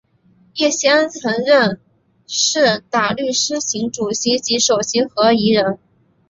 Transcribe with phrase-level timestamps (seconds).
[0.55, 1.77] 叶锡安曾任孖
[2.25, 5.77] 士打律师行主席及首席合夥人。